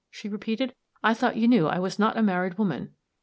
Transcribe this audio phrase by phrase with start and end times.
[0.09, 0.73] she repeated.
[1.03, 2.95] "I thought you knew I was not a married woman."